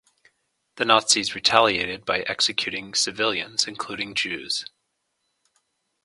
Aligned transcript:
The 0.77 0.85
Nazis 0.85 1.35
retaliated 1.35 2.05
by 2.05 2.21
executing 2.21 2.95
civilians 2.95 3.67
including 3.67 4.15
Jews. 4.15 4.65